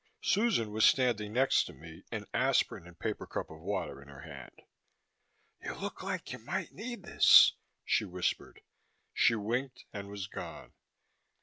Susan 0.23 0.71
was 0.71 0.83
standing 0.83 1.31
next 1.31 1.65
to 1.65 1.73
me, 1.73 2.03
an 2.11 2.25
aspirin 2.33 2.87
and 2.87 2.95
a 2.95 2.99
paper 2.99 3.27
cup 3.27 3.51
of 3.51 3.61
water 3.61 4.01
in 4.01 4.07
her 4.07 4.21
hand. 4.21 4.63
"You 5.63 5.75
look 5.75 6.01
like 6.01 6.31
you 6.33 6.39
might 6.39 6.71
need 6.73 7.03
this," 7.03 7.53
she 7.85 8.05
whispered. 8.05 8.61
She 9.13 9.35
winked 9.35 9.85
and 9.93 10.07
was 10.09 10.25
gone. 10.25 10.73